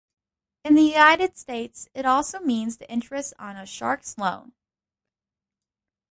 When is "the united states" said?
0.73-1.87